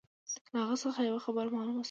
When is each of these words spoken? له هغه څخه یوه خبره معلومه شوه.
له 0.51 0.57
هغه 0.63 0.75
څخه 0.83 0.99
یوه 1.09 1.19
خبره 1.25 1.49
معلومه 1.55 1.73
شوه. 1.75 1.79